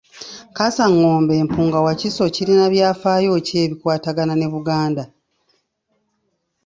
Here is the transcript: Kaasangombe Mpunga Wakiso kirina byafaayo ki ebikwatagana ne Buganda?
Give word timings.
Kaasangombe 0.55 1.35
Mpunga 1.47 1.79
Wakiso 1.85 2.23
kirina 2.35 2.65
byafaayo 2.73 3.29
ki 3.45 3.53
ebikwatagana 3.63 4.33
ne 4.37 4.47
Buganda? 4.53 5.03